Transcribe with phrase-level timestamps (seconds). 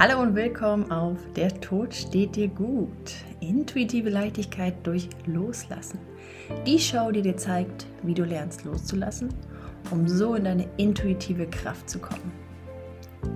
[0.00, 3.16] Hallo und willkommen auf Der Tod steht dir gut.
[3.40, 5.98] Intuitive Leichtigkeit durch Loslassen.
[6.64, 9.34] Die Show, die dir zeigt, wie du lernst loszulassen,
[9.90, 12.30] um so in deine intuitive Kraft zu kommen.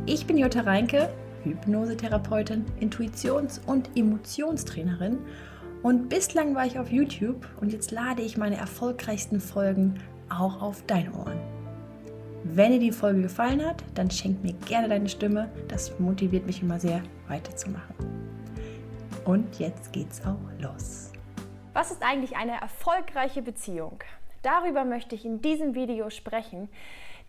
[0.06, 1.12] Ich bin Jutta Reinke,
[1.42, 5.18] Hypnosetherapeutin, Intuitions- und Emotionstrainerin
[5.82, 9.94] und bislang war ich auf YouTube und jetzt lade ich meine erfolgreichsten Folgen
[10.28, 11.51] auch auf deine Ohren.
[12.44, 15.48] Wenn dir die Folge gefallen hat, dann schenk mir gerne deine Stimme.
[15.68, 17.94] Das motiviert mich immer sehr, weiterzumachen.
[19.24, 21.12] Und jetzt geht's auch los.
[21.72, 24.00] Was ist eigentlich eine erfolgreiche Beziehung?
[24.42, 26.68] Darüber möchte ich in diesem Video sprechen.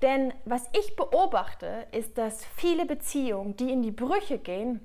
[0.01, 4.81] Denn was ich beobachte, ist, dass viele Beziehungen, die in die Brüche gehen,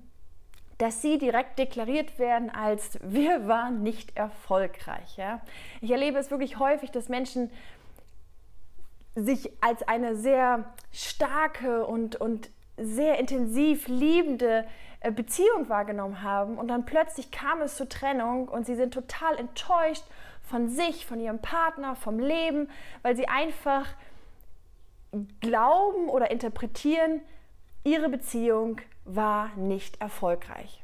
[0.77, 5.16] dass sie direkt deklariert werden als wir waren nicht erfolgreich.
[5.16, 5.41] Ja?
[5.80, 7.50] Ich erlebe es wirklich häufig, dass Menschen
[9.24, 14.64] sich als eine sehr starke und, und sehr intensiv liebende
[15.00, 19.36] äh, Beziehung wahrgenommen haben und dann plötzlich kam es zur Trennung und sie sind total
[19.36, 20.05] enttäuscht
[20.42, 22.69] von sich, von ihrem Partner, vom Leben,
[23.02, 23.86] weil sie einfach
[25.41, 27.20] glauben oder interpretieren,
[27.84, 30.83] ihre Beziehung war nicht erfolgreich.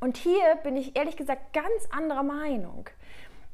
[0.00, 2.88] Und hier bin ich ehrlich gesagt ganz anderer Meinung.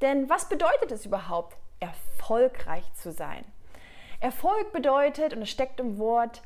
[0.01, 3.45] Denn was bedeutet es überhaupt, erfolgreich zu sein.
[4.21, 6.43] Erfolg bedeutet, und es steckt im Wort,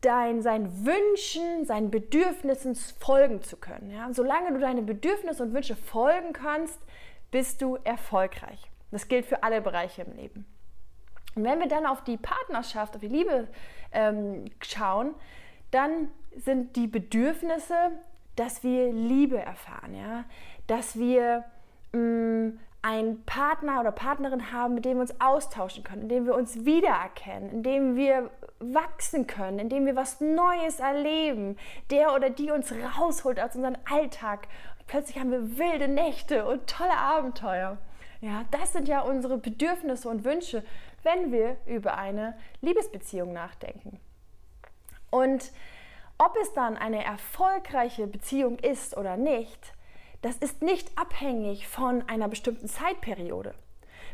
[0.00, 3.90] dein, seinen Wünschen, seinen Bedürfnissen folgen zu können.
[3.90, 4.12] Ja?
[4.12, 6.78] Solange du deine Bedürfnisse und Wünsche folgen kannst,
[7.30, 8.70] bist du erfolgreich.
[8.90, 10.46] Das gilt für alle Bereiche im Leben.
[11.34, 13.48] Und wenn wir dann auf die Partnerschaft, auf die Liebe
[13.92, 15.14] ähm, schauen,
[15.70, 17.90] dann sind die Bedürfnisse,
[18.36, 20.24] dass wir Liebe erfahren, ja?
[20.68, 21.44] dass wir
[21.92, 26.64] einen Partner oder Partnerin haben, mit dem wir uns austauschen können, in dem wir uns
[26.64, 28.30] wiedererkennen, in dem wir
[28.60, 31.56] wachsen können, in dem wir was Neues erleben,
[31.90, 34.48] der oder die uns rausholt aus unserem Alltag.
[34.78, 37.78] Und plötzlich haben wir wilde Nächte und tolle Abenteuer.
[38.20, 40.64] Ja, das sind ja unsere Bedürfnisse und Wünsche,
[41.02, 44.00] wenn wir über eine Liebesbeziehung nachdenken.
[45.10, 45.52] Und
[46.18, 49.72] ob es dann eine erfolgreiche Beziehung ist oder nicht,
[50.22, 53.54] das ist nicht abhängig von einer bestimmten Zeitperiode.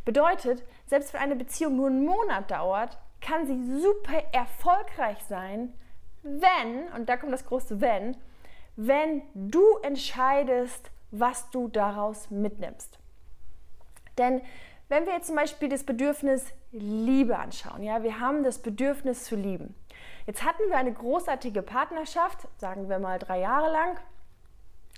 [0.04, 5.72] Bedeutet, selbst wenn eine Beziehung nur einen Monat dauert, kann sie super erfolgreich sein,
[6.22, 8.16] wenn, und da kommt das große Wenn,
[8.76, 12.98] wenn du entscheidest, was du daraus mitnimmst.
[14.18, 14.42] Denn
[14.88, 19.36] wenn wir jetzt zum Beispiel das Bedürfnis Liebe anschauen, ja, wir haben das Bedürfnis zu
[19.36, 19.74] lieben.
[20.26, 23.98] Jetzt hatten wir eine großartige Partnerschaft, sagen wir mal drei Jahre lang,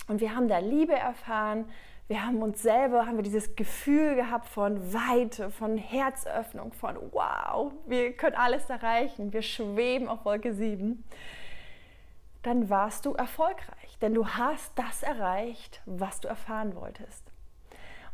[0.09, 1.69] und wir haben da Liebe erfahren.
[2.09, 7.73] Wir haben uns selber, haben wir dieses Gefühl gehabt von Weite, von Herzöffnung, von wow,
[7.87, 11.03] wir können alles erreichen, wir schweben auf Wolke 7.
[12.43, 17.33] Dann warst du erfolgreich, denn du hast das erreicht, was du erfahren wolltest.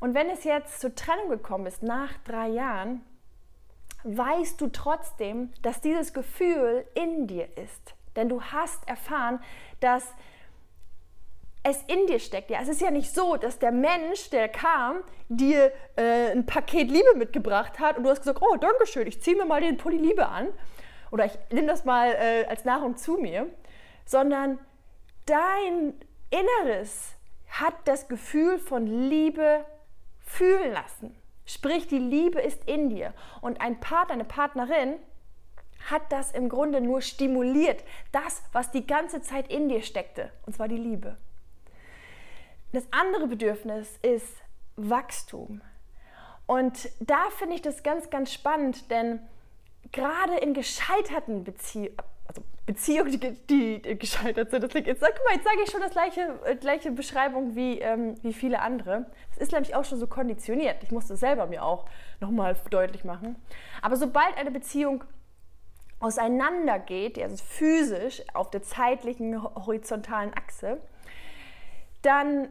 [0.00, 3.02] Und wenn es jetzt zur Trennung gekommen ist, nach drei Jahren,
[4.04, 7.94] weißt du trotzdem, dass dieses Gefühl in dir ist.
[8.16, 9.38] Denn du hast erfahren,
[9.80, 10.14] dass
[11.62, 12.50] es in dir steckt.
[12.50, 16.90] Ja, es ist ja nicht so, dass der Mensch, der kam, dir äh, ein Paket
[16.90, 19.76] Liebe mitgebracht hat und du hast gesagt, oh, danke schön, ich ziehe mir mal den
[19.76, 20.48] Pulli Liebe an
[21.10, 23.46] oder ich nehme das mal äh, als Nahrung zu mir,
[24.04, 24.58] sondern
[25.26, 25.94] dein
[26.30, 27.14] Inneres
[27.48, 29.64] hat das Gefühl von Liebe
[30.20, 31.14] fühlen lassen.
[31.44, 34.94] Sprich, die Liebe ist in dir und ein Partner, eine Partnerin
[35.90, 40.54] hat das im Grunde nur stimuliert, das, was die ganze Zeit in dir steckte, und
[40.54, 41.16] zwar die Liebe.
[42.72, 44.42] Das andere Bedürfnis ist
[44.76, 45.60] Wachstum.
[46.46, 49.20] Und da finde ich das ganz, ganz spannend, denn
[49.92, 51.96] gerade in gescheiterten Beziehungen,
[52.26, 55.92] also Beziehungen, die, die, gescheitert sind, das jetzt, sag mal, jetzt sage ich schon das
[55.92, 59.06] gleiche, äh, gleiche Beschreibung wie, ähm, wie viele andere.
[59.30, 60.82] Das ist nämlich auch schon so konditioniert.
[60.82, 61.86] Ich musste es selber mir auch
[62.20, 63.36] nochmal deutlich machen.
[63.82, 65.04] Aber sobald eine Beziehung
[66.00, 70.80] auseinandergeht, also physisch auf der zeitlichen horizontalen Achse,
[72.02, 72.48] dann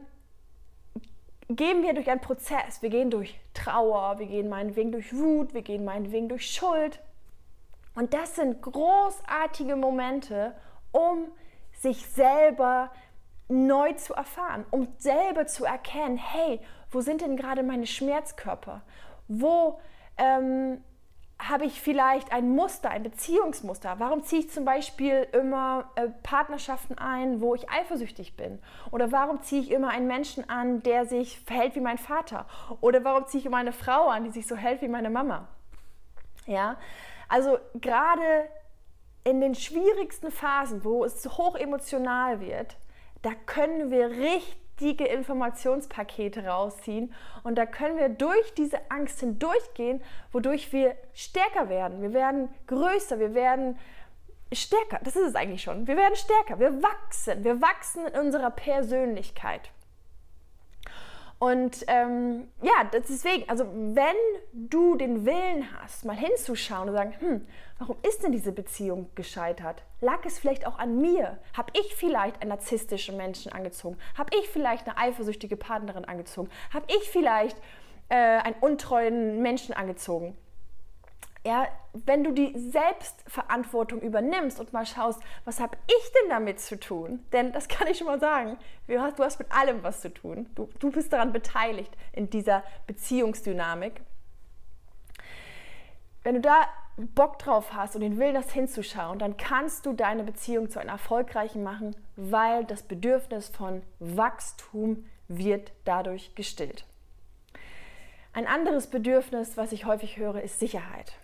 [1.56, 2.82] gehen wir durch einen Prozess.
[2.82, 7.00] Wir gehen durch Trauer, wir gehen meinetwegen durch Wut, wir gehen meinetwegen durch Schuld.
[7.94, 10.54] Und das sind großartige Momente,
[10.92, 11.28] um
[11.72, 12.90] sich selber
[13.48, 16.60] neu zu erfahren, um selber zu erkennen, hey,
[16.90, 18.82] wo sind denn gerade meine Schmerzkörper?
[19.28, 19.80] Wo
[20.16, 20.82] ähm,
[21.48, 23.96] habe ich vielleicht ein Muster, ein Beziehungsmuster?
[23.98, 28.60] Warum ziehe ich zum Beispiel immer äh, Partnerschaften ein, wo ich eifersüchtig bin?
[28.90, 32.46] Oder warum ziehe ich immer einen Menschen an, der sich verhält wie mein Vater?
[32.80, 35.48] Oder warum ziehe ich immer eine Frau an, die sich so hält wie meine Mama?
[36.46, 36.76] Ja,
[37.28, 38.48] also gerade
[39.24, 42.76] in den schwierigsten Phasen, wo es hoch emotional wird,
[43.22, 44.10] da können wir
[44.82, 47.14] richtige Informationspakete rausziehen
[47.44, 50.02] und da können wir durch diese Angst hindurchgehen,
[50.32, 52.02] wodurch wir stärker werden.
[52.02, 53.78] Wir werden größer, wir werden
[54.52, 54.98] stärker.
[55.04, 55.86] Das ist es eigentlich schon.
[55.86, 59.70] Wir werden stärker, wir wachsen, wir wachsen in unserer Persönlichkeit.
[61.42, 64.14] Und ähm, ja, deswegen, also wenn
[64.52, 67.46] du den Willen hast, mal hinzuschauen und sagen, hm,
[67.80, 69.82] warum ist denn diese Beziehung gescheitert?
[70.00, 71.40] Lag es vielleicht auch an mir?
[71.56, 73.98] Habe ich vielleicht einen narzisstischen Menschen angezogen?
[74.16, 76.48] Habe ich vielleicht eine eifersüchtige Partnerin angezogen?
[76.72, 77.56] Habe ich vielleicht
[78.08, 80.36] äh, einen untreuen Menschen angezogen?
[81.44, 86.78] Ja, wenn du die Selbstverantwortung übernimmst und mal schaust, was habe ich denn damit zu
[86.78, 87.24] tun?
[87.32, 90.14] Denn das kann ich schon mal sagen, du hast, du hast mit allem was zu
[90.14, 90.48] tun.
[90.54, 94.02] Du, du bist daran beteiligt in dieser Beziehungsdynamik.
[96.22, 100.22] Wenn du da Bock drauf hast und den Willen, das hinzuschauen, dann kannst du deine
[100.22, 106.84] Beziehung zu einer erfolgreichen machen, weil das Bedürfnis von Wachstum wird dadurch gestillt.
[108.32, 111.16] Ein anderes Bedürfnis, was ich häufig höre, ist Sicherheit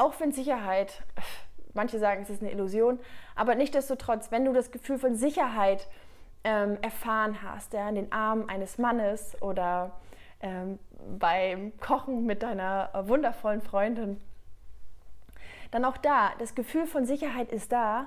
[0.00, 1.02] auch wenn Sicherheit,
[1.74, 2.98] manche sagen, es ist eine Illusion,
[3.36, 5.86] aber nichtdestotrotz, wenn du das Gefühl von Sicherheit
[6.42, 9.92] ähm, erfahren hast, ja, in den Armen eines Mannes oder
[10.40, 10.78] ähm,
[11.18, 14.20] beim Kochen mit deiner wundervollen Freundin,
[15.70, 18.06] dann auch da, das Gefühl von Sicherheit ist da,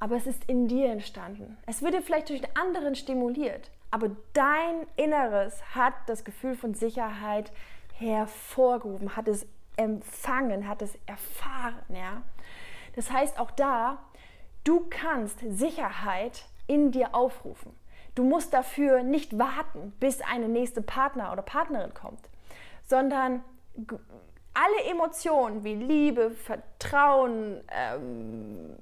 [0.00, 1.58] aber es ist in dir entstanden.
[1.66, 7.52] Es würde vielleicht durch einen anderen stimuliert, aber dein Inneres hat das Gefühl von Sicherheit
[7.92, 9.46] hervorgerufen, hat es
[9.76, 11.82] empfangen, hat es erfahren.
[11.88, 12.22] Ja?
[12.94, 13.98] Das heißt, auch da,
[14.64, 17.74] du kannst Sicherheit in dir aufrufen.
[18.14, 22.28] Du musst dafür nicht warten, bis eine nächste Partner oder Partnerin kommt,
[22.86, 23.42] sondern
[24.54, 28.76] alle Emotionen wie Liebe, Vertrauen, ähm,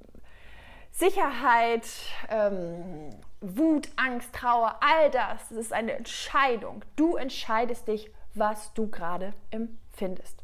[0.91, 1.87] Sicherheit,
[2.29, 3.09] ähm,
[3.41, 6.85] Wut, Angst, Trauer, all das, das ist eine Entscheidung.
[6.95, 10.42] Du entscheidest dich, was du gerade empfindest.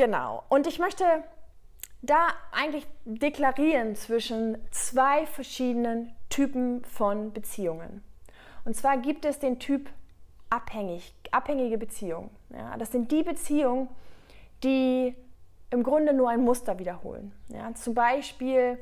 [0.00, 0.44] Genau.
[0.48, 1.04] Und ich möchte
[2.00, 8.02] da eigentlich deklarieren zwischen zwei verschiedenen Typen von Beziehungen.
[8.64, 9.90] Und zwar gibt es den Typ
[10.48, 12.30] abhängig, abhängige Beziehungen.
[12.48, 13.88] Ja, das sind die Beziehungen,
[14.64, 15.14] die
[15.68, 17.32] im Grunde nur ein Muster wiederholen.
[17.48, 18.78] Ja, zum Beispiel,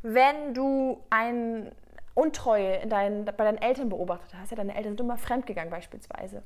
[0.00, 1.70] wenn du ein
[2.14, 6.42] Untreue in dein, bei deinen Eltern beobachtet hast, ja, deine Eltern sind immer fremdgegangen beispielsweise,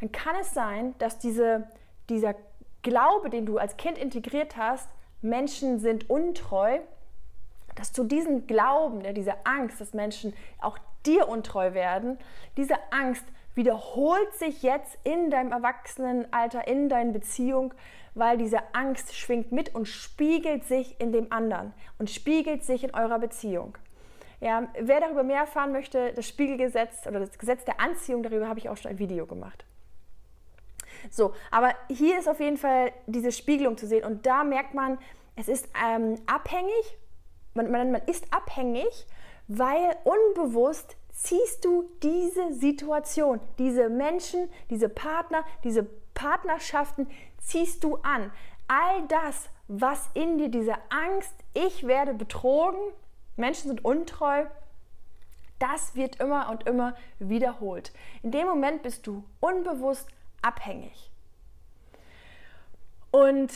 [0.00, 1.68] dann kann es sein, dass diese,
[2.08, 2.34] dieser
[2.82, 4.88] Glaube, den du als Kind integriert hast,
[5.22, 6.78] Menschen sind untreu,
[7.74, 12.18] dass du diesen Glauben, diese Angst, dass Menschen auch dir untreu werden,
[12.56, 13.24] diese Angst
[13.54, 17.74] wiederholt sich jetzt in deinem Erwachsenenalter, in deiner Beziehung,
[18.14, 22.94] weil diese Angst schwingt mit und spiegelt sich in dem anderen und spiegelt sich in
[22.94, 23.76] eurer Beziehung.
[24.40, 28.58] Ja, wer darüber mehr erfahren möchte, das Spiegelgesetz oder das Gesetz der Anziehung, darüber habe
[28.58, 29.64] ich auch schon ein Video gemacht.
[31.10, 34.98] So, aber hier ist auf jeden Fall diese Spiegelung zu sehen und da merkt man,
[35.36, 36.98] es ist ähm, abhängig,
[37.54, 39.06] man, man, man ist abhängig,
[39.48, 47.08] weil unbewusst ziehst du diese Situation, diese Menschen, diese Partner, diese Partnerschaften
[47.38, 48.30] ziehst du an.
[48.68, 52.78] All das, was in dir, diese Angst, ich werde betrogen,
[53.36, 54.44] Menschen sind untreu,
[55.58, 57.92] das wird immer und immer wiederholt.
[58.22, 60.08] In dem Moment bist du unbewusst
[60.42, 61.10] abhängig.
[63.10, 63.50] Und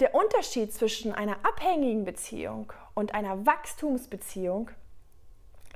[0.00, 4.70] der Unterschied zwischen einer abhängigen Beziehung und einer Wachstumsbeziehung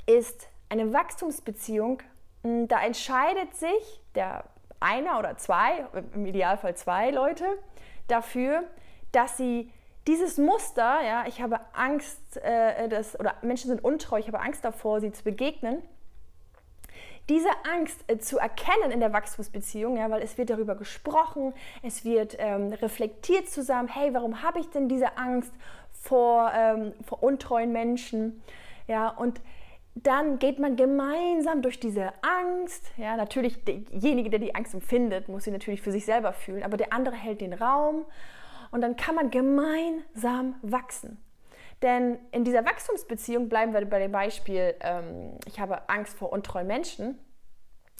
[0.06, 2.02] ist eine Wachstumsbeziehung,
[2.42, 4.44] hm, da entscheidet sich der
[4.80, 7.44] einer oder zwei, im Idealfall zwei Leute,
[8.08, 8.64] dafür,
[9.12, 9.72] dass sie
[10.06, 14.64] dieses Muster, ja, ich habe Angst, äh, dass, oder Menschen sind untreu, ich habe Angst
[14.64, 15.82] davor, sie zu begegnen,
[17.28, 22.04] diese Angst äh, zu erkennen in der Wachstumsbeziehung, ja, weil es wird darüber gesprochen, es
[22.04, 25.52] wird ähm, reflektiert zusammen, hey, warum habe ich denn diese Angst
[25.92, 28.42] vor, ähm, vor untreuen Menschen?
[28.86, 29.40] Ja, und
[29.94, 32.84] dann geht man gemeinsam durch diese Angst.
[32.96, 36.76] Ja, natürlich derjenige, der die Angst empfindet, muss sie natürlich für sich selber fühlen, aber
[36.76, 38.04] der andere hält den Raum
[38.70, 41.18] und dann kann man gemeinsam wachsen.
[41.82, 46.66] Denn in dieser Wachstumsbeziehung bleiben wir bei dem Beispiel, ähm, ich habe Angst vor untreuen
[46.66, 47.18] Menschen.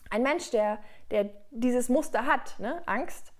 [0.09, 0.78] Ein Mensch, der,
[1.11, 3.33] der dieses Muster hat, ne, Angst,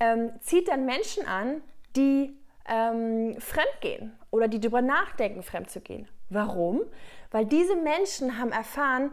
[0.00, 1.60] ähm, zieht dann Menschen an,
[1.96, 6.08] die ähm, fremd gehen oder die darüber nachdenken, fremd zu gehen.
[6.30, 6.82] Warum?
[7.30, 9.12] Weil diese Menschen haben erfahren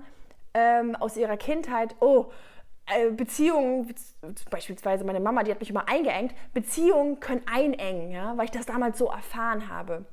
[0.54, 2.32] ähm, aus ihrer Kindheit, oh,
[2.86, 3.94] äh, Beziehungen,
[4.50, 8.66] beispielsweise meine Mama, die hat mich immer eingeengt, Beziehungen können einengen, ja, weil ich das
[8.66, 10.06] damals so erfahren habe.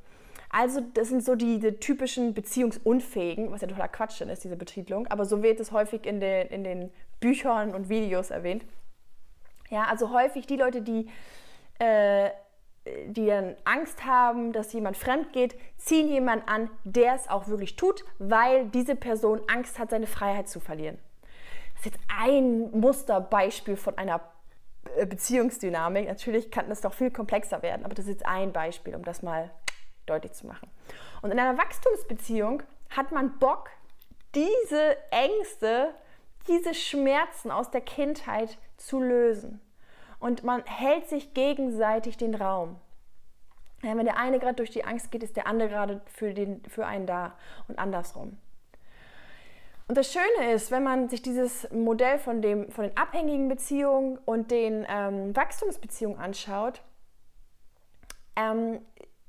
[0.51, 5.07] Also das sind so die, die, typischen Beziehungsunfähigen, was ja totaler Quatsch ist, diese Betitelung,
[5.09, 6.91] aber so wird es häufig in den, in den
[7.21, 8.65] Büchern und Videos erwähnt.
[9.71, 11.11] Ja, also häufig die Leute, die,
[11.79, 12.31] äh,
[13.07, 17.77] die dann Angst haben, dass jemand fremd geht, ziehen jemanden an, der es auch wirklich
[17.77, 20.99] tut, weil diese Person Angst hat, seine Freiheit zu verlieren.
[21.77, 24.23] Das ist jetzt ein Musterbeispiel von einer
[24.97, 26.09] äh, Beziehungsdynamik.
[26.09, 29.23] Natürlich kann das doch viel komplexer werden, aber das ist jetzt ein Beispiel, um das
[29.23, 29.51] mal
[30.09, 30.71] deutlich zu machen.
[31.23, 33.71] Und in einer Wachstumsbeziehung hat man Bock,
[34.35, 35.95] diese Ängste,
[36.47, 39.61] diese Schmerzen aus der Kindheit zu lösen.
[40.19, 42.77] Und man hält sich gegenseitig den Raum.
[43.81, 46.85] Wenn der eine gerade durch die Angst geht, ist der andere gerade für, den, für
[46.87, 47.37] einen da
[47.69, 48.37] und andersrum.
[49.87, 54.19] Und das Schöne ist, wenn man sich dieses Modell von, dem, von den abhängigen Beziehungen
[54.27, 56.83] und den ähm, Wachstumsbeziehungen anschaut,
[58.37, 58.81] ähm,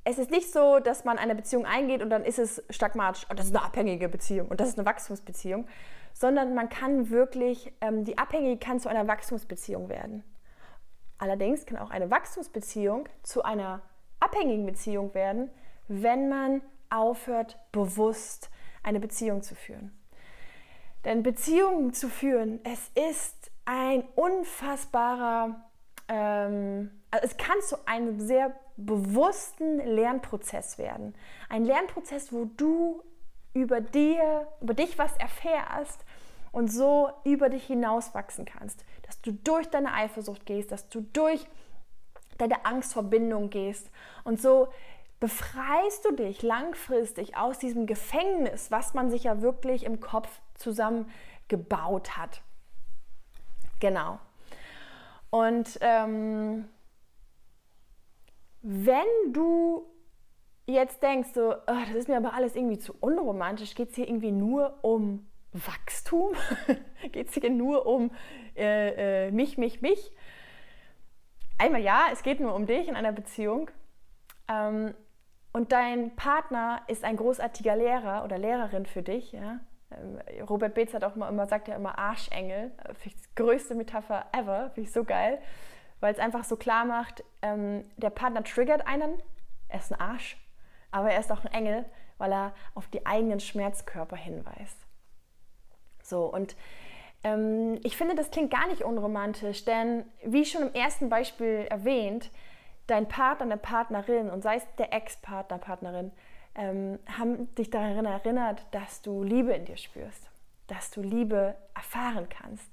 [0.09, 3.35] es ist nicht so, dass man eine Beziehung eingeht und dann ist es stagmatisch, oh,
[3.35, 5.67] das ist eine abhängige Beziehung und das ist eine Wachstumsbeziehung,
[6.13, 10.23] sondern man kann wirklich, ähm, die Abhängige kann zu einer Wachstumsbeziehung werden.
[11.19, 13.81] Allerdings kann auch eine Wachstumsbeziehung zu einer
[14.19, 15.51] abhängigen Beziehung werden,
[15.87, 18.49] wenn man aufhört, bewusst
[18.81, 19.95] eine Beziehung zu führen.
[21.05, 25.69] Denn Beziehungen zu führen, es ist ein unfassbarer,
[26.07, 31.15] ähm, also es kann zu einem sehr bewussten Lernprozess werden.
[31.49, 33.03] Ein Lernprozess, wo du
[33.53, 36.05] über dir, über dich was erfährst
[36.51, 38.85] und so über dich hinauswachsen kannst.
[39.03, 41.45] Dass du durch deine Eifersucht gehst, dass du durch
[42.37, 43.89] deine Angstverbindung gehst
[44.23, 44.69] und so
[45.19, 52.17] befreist du dich langfristig aus diesem Gefängnis, was man sich ja wirklich im Kopf zusammengebaut
[52.17, 52.41] hat.
[53.81, 54.19] Genau.
[55.29, 56.69] Und ähm,
[58.61, 59.85] wenn du
[60.65, 64.07] jetzt denkst, so, oh, das ist mir aber alles irgendwie zu unromantisch, geht es hier
[64.07, 66.33] irgendwie nur um Wachstum?
[67.11, 68.11] geht es hier nur um
[68.55, 70.11] äh, äh, mich, mich, mich?
[71.57, 73.71] Einmal ja, es geht nur um dich in einer Beziehung.
[74.47, 74.93] Ähm,
[75.51, 79.31] und dein Partner ist ein großartiger Lehrer oder Lehrerin für dich.
[79.31, 79.59] Ja?
[79.91, 82.71] Ähm, Robert Beetz hat auch immer, immer sagt ja immer Arschengel.
[83.03, 84.69] Ich die größte Metapher ever.
[84.69, 85.39] Finde ich so geil
[85.99, 89.21] weil es einfach so klar macht, ähm, der Partner triggert einen,
[89.67, 90.37] er ist ein Arsch,
[90.91, 91.85] aber er ist auch ein Engel,
[92.17, 94.85] weil er auf die eigenen Schmerzkörper hinweist.
[96.03, 96.55] So, und
[97.23, 102.31] ähm, ich finde, das klingt gar nicht unromantisch, denn wie schon im ersten Beispiel erwähnt,
[102.87, 106.11] dein Partner, deine Partnerin und sei es der Ex-Partner, Partnerin,
[106.55, 110.29] ähm, haben dich daran erinnert, dass du Liebe in dir spürst,
[110.67, 112.71] dass du Liebe erfahren kannst.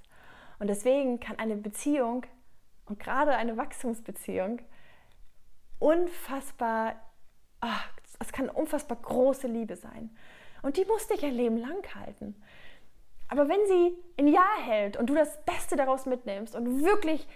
[0.59, 2.25] Und deswegen kann eine Beziehung
[2.87, 4.61] und gerade eine Wachstumsbeziehung
[5.79, 6.97] unfassbar,
[7.61, 7.89] ach,
[8.19, 10.17] es kann unfassbar große Liebe sein.
[10.63, 12.35] Und die muss dich ein Leben lang halten.
[13.29, 17.27] Aber wenn sie ein Jahr hält und du das Beste daraus mitnimmst und wirklich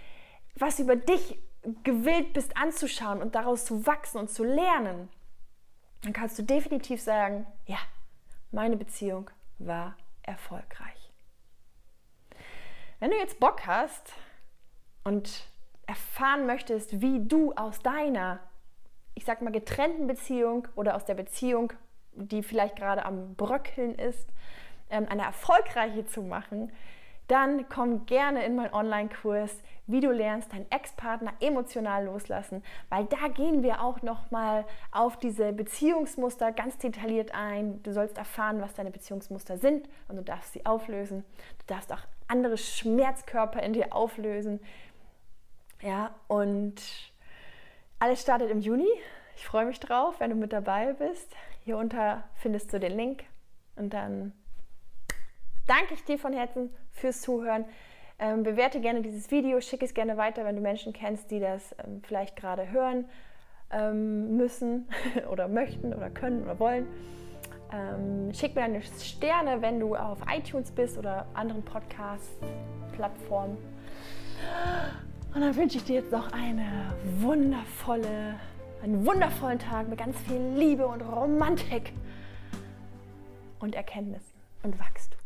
[0.54, 1.38] was über dich
[1.82, 5.10] gewillt bist anzuschauen und daraus zu wachsen und zu lernen,
[6.02, 7.78] dann kannst du definitiv sagen, ja,
[8.52, 11.12] meine Beziehung war erfolgreich.
[12.98, 14.12] Wenn du jetzt Bock hast,
[15.04, 15.48] und
[15.86, 18.40] erfahren möchtest, wie du aus deiner,
[19.14, 21.72] ich sag mal, getrennten Beziehung oder aus der Beziehung,
[22.12, 24.28] die vielleicht gerade am Bröckeln ist,
[24.90, 26.70] ähm, eine erfolgreiche zu machen,
[27.30, 33.28] dann komm gerne in meinen Online-Kurs, wie du lernst, deinen Ex-Partner emotional loslassen, weil da
[33.28, 37.82] gehen wir auch nochmal auf diese Beziehungsmuster ganz detailliert ein.
[37.84, 41.24] Du sollst erfahren, was deine Beziehungsmuster sind und du darfst sie auflösen.
[41.58, 44.60] Du darfst auch andere Schmerzkörper in dir auflösen,
[45.82, 46.74] ja, und
[47.98, 48.88] alles startet im Juni.
[49.36, 51.34] Ich freue mich drauf, wenn du mit dabei bist.
[51.64, 53.24] Hier unter findest du den Link.
[53.76, 54.32] Und dann
[55.66, 57.64] danke ich dir von Herzen fürs Zuhören.
[58.18, 61.74] Ähm, bewerte gerne dieses Video, schicke es gerne weiter, wenn du Menschen kennst, die das
[61.82, 63.06] ähm, vielleicht gerade hören
[63.70, 64.88] ähm, müssen
[65.30, 66.86] oder möchten oder können oder wollen.
[67.72, 73.56] Ähm, schick mir deine Sterne, wenn du auf iTunes bist oder anderen Podcast-Plattformen.
[75.32, 78.40] Und dann wünsche ich dir jetzt noch eine wundervolle,
[78.82, 81.92] einen wundervollen Tag mit ganz viel Liebe und Romantik
[83.60, 85.20] und Erkenntnissen und Wachstum.